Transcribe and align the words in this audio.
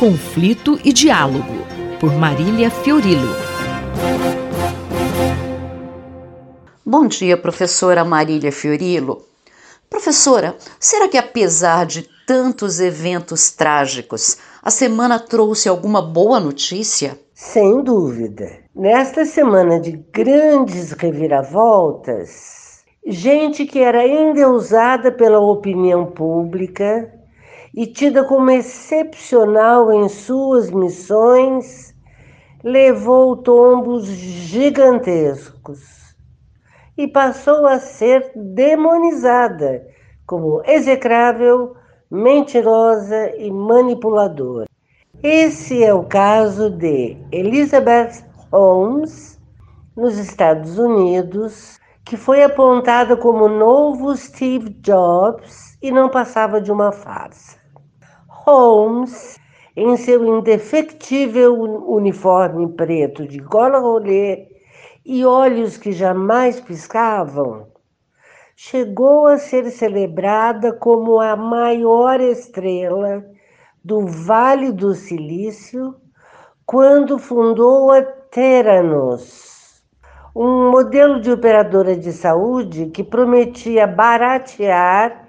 Conflito 0.00 0.80
e 0.82 0.94
Diálogo, 0.94 1.44
por 2.00 2.10
Marília 2.14 2.70
Fiorilo. 2.70 3.36
Bom 6.82 7.06
dia, 7.06 7.36
professora 7.36 8.02
Marília 8.02 8.50
Fiorilo. 8.50 9.26
Professora, 9.90 10.56
será 10.80 11.06
que 11.06 11.18
apesar 11.18 11.84
de 11.84 12.08
tantos 12.26 12.80
eventos 12.80 13.50
trágicos, 13.50 14.38
a 14.62 14.70
semana 14.70 15.18
trouxe 15.18 15.68
alguma 15.68 16.00
boa 16.00 16.40
notícia? 16.40 17.20
Sem 17.34 17.82
dúvida. 17.84 18.50
Nesta 18.74 19.26
semana 19.26 19.78
de 19.78 20.02
grandes 20.10 20.92
reviravoltas, 20.92 22.80
gente 23.06 23.66
que 23.66 23.80
era 23.80 24.08
endeusada 24.08 25.12
pela 25.12 25.40
opinião 25.40 26.06
pública 26.06 27.19
e 27.74 27.86
tida 27.86 28.24
como 28.24 28.50
excepcional 28.50 29.92
em 29.92 30.08
suas 30.08 30.70
missões, 30.70 31.94
levou 32.62 33.36
tombos 33.36 34.06
gigantescos 34.06 36.14
e 36.96 37.08
passou 37.08 37.66
a 37.66 37.78
ser 37.78 38.32
demonizada 38.34 39.86
como 40.26 40.62
execrável, 40.66 41.74
mentirosa 42.10 43.34
e 43.36 43.50
manipuladora. 43.50 44.66
Esse 45.22 45.82
é 45.82 45.94
o 45.94 46.04
caso 46.04 46.70
de 46.70 47.16
Elizabeth 47.30 48.24
Holmes, 48.52 49.38
nos 49.96 50.18
Estados 50.18 50.78
Unidos, 50.78 51.78
que 52.04 52.16
foi 52.16 52.42
apontada 52.42 53.16
como 53.16 53.48
novo 53.48 54.16
Steve 54.16 54.70
Jobs 54.80 55.76
e 55.82 55.90
não 55.90 56.08
passava 56.08 56.60
de 56.60 56.72
uma 56.72 56.90
farsa. 56.90 57.59
Holmes, 58.46 59.38
em 59.76 59.96
seu 59.98 60.24
indefectível 60.24 61.54
uniforme 61.54 62.68
preto 62.72 63.28
de 63.28 63.38
gola 63.38 63.78
rolê 63.78 64.48
e 65.04 65.26
olhos 65.26 65.76
que 65.76 65.92
jamais 65.92 66.58
piscavam, 66.58 67.66
chegou 68.56 69.26
a 69.26 69.36
ser 69.36 69.70
celebrada 69.70 70.72
como 70.72 71.20
a 71.20 71.36
maior 71.36 72.18
estrela 72.18 73.22
do 73.84 74.06
Vale 74.06 74.72
do 74.72 74.94
Silício 74.94 75.94
quando 76.64 77.18
fundou 77.18 77.92
a 77.92 78.00
Theranos, 78.02 79.82
um 80.34 80.70
modelo 80.70 81.20
de 81.20 81.30
operadora 81.30 81.94
de 81.94 82.10
saúde 82.10 82.86
que 82.86 83.04
prometia 83.04 83.86
baratear 83.86 85.19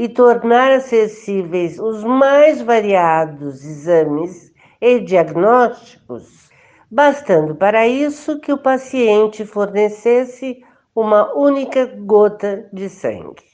e 0.00 0.08
tornar 0.08 0.72
acessíveis 0.72 1.78
os 1.78 2.02
mais 2.02 2.62
variados 2.62 3.62
exames 3.62 4.50
e 4.80 4.98
diagnósticos, 4.98 6.48
bastando 6.90 7.54
para 7.54 7.86
isso 7.86 8.40
que 8.40 8.50
o 8.50 8.56
paciente 8.56 9.44
fornecesse 9.44 10.64
uma 10.96 11.34
única 11.34 11.84
gota 11.84 12.66
de 12.72 12.88
sangue. 12.88 13.44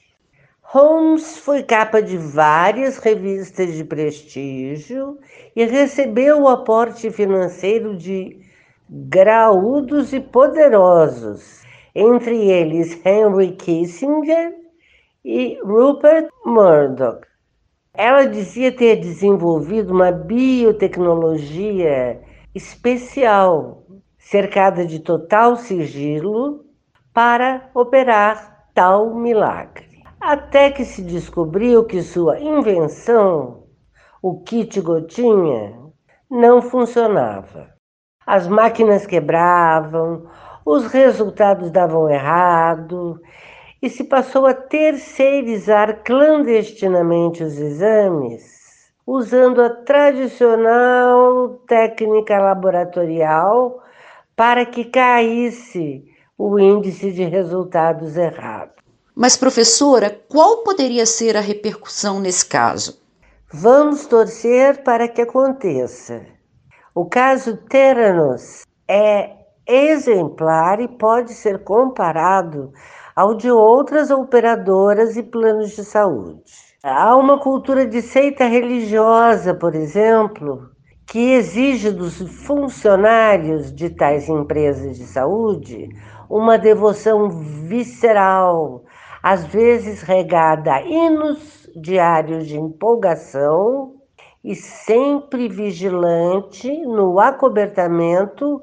Holmes 0.62 1.36
foi 1.38 1.64
capa 1.64 2.00
de 2.00 2.16
várias 2.16 2.98
revistas 2.98 3.74
de 3.74 3.82
prestígio 3.82 5.18
e 5.56 5.64
recebeu 5.64 6.42
o 6.42 6.48
aporte 6.48 7.10
financeiro 7.10 7.96
de 7.96 8.38
graúdos 8.88 10.12
e 10.12 10.20
poderosos, 10.20 11.64
entre 11.92 12.48
eles 12.48 13.04
Henry 13.04 13.50
Kissinger 13.56 14.65
e 15.26 15.58
Rupert 15.60 16.28
Murdoch. 16.44 17.26
Ela 17.92 18.26
dizia 18.26 18.70
ter 18.70 18.94
desenvolvido 18.94 19.92
uma 19.92 20.12
biotecnologia 20.12 22.22
especial, 22.54 23.82
cercada 24.16 24.86
de 24.86 25.00
total 25.00 25.56
sigilo, 25.56 26.64
para 27.12 27.68
operar 27.74 28.68
tal 28.72 29.16
milagre. 29.16 29.84
Até 30.20 30.70
que 30.70 30.84
se 30.84 31.02
descobriu 31.02 31.84
que 31.84 32.02
sua 32.02 32.38
invenção, 32.38 33.64
o 34.22 34.44
kit 34.44 34.80
gotinha, 34.80 35.76
não 36.30 36.62
funcionava. 36.62 37.74
As 38.24 38.46
máquinas 38.46 39.04
quebravam, 39.04 40.28
os 40.64 40.86
resultados 40.86 41.72
davam 41.72 42.08
errado 42.08 43.20
e 43.80 43.90
se 43.90 44.04
passou 44.04 44.46
a 44.46 44.54
terceirizar 44.54 46.02
clandestinamente 46.02 47.42
os 47.42 47.58
exames, 47.58 48.90
usando 49.06 49.62
a 49.62 49.70
tradicional 49.70 51.60
técnica 51.66 52.38
laboratorial 52.38 53.82
para 54.34 54.66
que 54.66 54.84
caísse 54.84 56.04
o 56.36 56.58
índice 56.58 57.12
de 57.12 57.24
resultados 57.24 58.16
errado. 58.16 58.72
Mas, 59.14 59.36
professora, 59.36 60.10
qual 60.28 60.58
poderia 60.58 61.06
ser 61.06 61.36
a 61.36 61.40
repercussão 61.40 62.20
nesse 62.20 62.44
caso? 62.44 63.00
Vamos 63.50 64.06
torcer 64.06 64.82
para 64.82 65.08
que 65.08 65.22
aconteça. 65.22 66.26
O 66.94 67.06
caso 67.06 67.56
Teranos 67.56 68.64
é 68.88 69.45
exemplar 69.66 70.80
e 70.80 70.88
pode 70.88 71.32
ser 71.34 71.64
comparado 71.64 72.72
ao 73.14 73.34
de 73.34 73.50
outras 73.50 74.10
operadoras 74.10 75.16
e 75.16 75.22
planos 75.22 75.70
de 75.70 75.84
saúde. 75.84 76.42
Há 76.82 77.16
uma 77.16 77.38
cultura 77.38 77.86
de 77.86 78.00
seita 78.00 78.44
religiosa, 78.44 79.54
por 79.54 79.74
exemplo, 79.74 80.70
que 81.06 81.32
exige 81.32 81.90
dos 81.90 82.18
funcionários 82.44 83.74
de 83.74 83.90
tais 83.90 84.28
empresas 84.28 84.96
de 84.96 85.04
saúde 85.04 85.88
uma 86.28 86.58
devoção 86.58 87.30
visceral, 87.30 88.84
às 89.22 89.46
vezes 89.46 90.02
regada 90.02 90.74
a 90.74 90.82
hinos 90.82 91.68
diários 91.76 92.46
de 92.46 92.58
empolgação 92.58 93.94
e 94.44 94.54
sempre 94.54 95.48
vigilante 95.48 96.70
no 96.86 97.18
acobertamento 97.18 98.62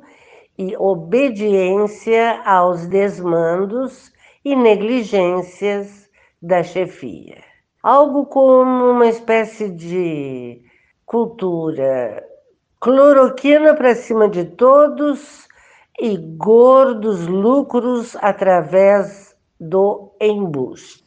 e 0.58 0.76
obediência 0.78 2.42
aos 2.46 2.86
desmandos 2.88 4.12
e 4.46 4.56
negligências 4.56 6.10
da 6.42 6.62
chefia. 6.64 7.38
Algo 7.82 8.26
como 8.26 8.92
uma 8.92 9.08
espécie 9.08 9.70
de 9.70 10.62
cultura 11.06 12.24
cloroquina 12.80 13.74
para 13.74 13.96
cima 13.96 14.28
de 14.28 14.46
todos 14.46 15.48
e 16.00 16.18
gordos 16.18 17.28
lucros 17.28 18.16
através 18.22 19.36
do 19.60 20.12
embuste. 20.20 21.04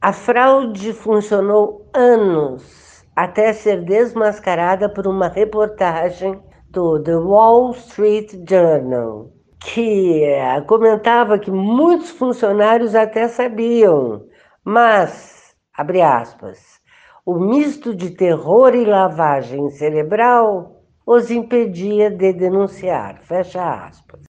A 0.00 0.12
fraude 0.12 0.92
funcionou 0.92 1.86
anos 1.94 3.04
até 3.16 3.52
ser 3.52 3.84
desmascarada 3.84 4.88
por 4.88 5.06
uma 5.06 5.28
reportagem 5.28 6.40
do 6.74 7.00
The 7.00 7.16
Wall 7.16 7.70
Street 7.70 8.34
Journal, 8.48 9.30
que 9.60 10.24
eh, 10.24 10.60
comentava 10.62 11.38
que 11.38 11.50
muitos 11.50 12.10
funcionários 12.10 12.96
até 12.96 13.28
sabiam, 13.28 14.26
mas, 14.64 15.54
abre 15.72 16.02
aspas, 16.02 16.80
o 17.24 17.38
misto 17.38 17.94
de 17.94 18.10
terror 18.10 18.74
e 18.74 18.84
lavagem 18.84 19.70
cerebral 19.70 20.82
os 21.06 21.30
impedia 21.30 22.10
de 22.10 22.32
denunciar, 22.32 23.20
fecha 23.22 23.86
aspas. 23.86 24.22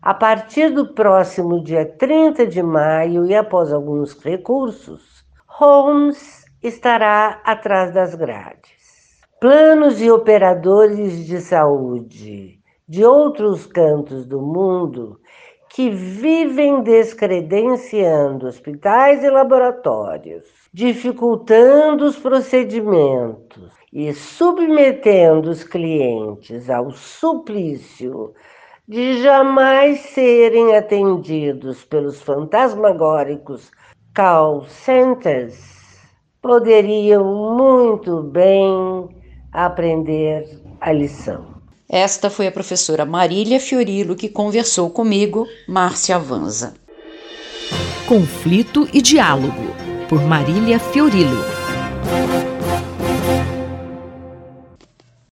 A 0.00 0.14
partir 0.14 0.70
do 0.70 0.94
próximo 0.94 1.60
dia 1.64 1.84
30 1.98 2.46
de 2.46 2.62
maio 2.62 3.26
e 3.26 3.34
após 3.34 3.72
alguns 3.72 4.12
recursos, 4.22 5.24
Holmes 5.48 6.44
estará 6.62 7.40
atrás 7.44 7.92
das 7.92 8.14
grades. 8.14 8.84
Planos 9.40 10.00
e 10.00 10.10
operadores 10.10 11.26
de 11.26 11.40
saúde 11.40 12.60
de 12.88 13.04
outros 13.04 13.66
cantos 13.66 14.24
do 14.24 14.40
mundo 14.40 15.20
que 15.68 15.90
vivem 15.90 16.82
descredenciando 16.82 18.46
hospitais 18.46 19.22
e 19.22 19.28
laboratórios, 19.28 20.44
dificultando 20.72 22.06
os 22.06 22.16
procedimentos 22.16 23.72
e 23.92 24.14
submetendo 24.14 25.50
os 25.50 25.64
clientes 25.64 26.70
ao 26.70 26.92
suplício 26.92 28.32
de 28.86 29.20
jamais 29.22 30.00
serem 30.00 30.76
atendidos 30.76 31.84
pelos 31.84 32.22
fantasmagóricos 32.22 33.70
call 34.14 34.64
centers, 34.66 35.98
poderiam 36.40 37.24
muito 37.56 38.22
bem 38.22 39.23
aprender 39.54 40.58
a 40.80 40.92
lição. 40.92 41.54
Esta 41.88 42.28
foi 42.28 42.48
a 42.48 42.52
professora 42.52 43.06
Marília 43.06 43.60
Fiorilo 43.60 44.16
que 44.16 44.28
conversou 44.28 44.90
comigo, 44.90 45.46
Márcia 45.68 46.16
Avanza. 46.16 46.74
Conflito 48.08 48.88
e 48.92 49.00
Diálogo, 49.00 49.62
por 50.08 50.20
Marília 50.22 50.78
Fiorilo. 50.78 51.44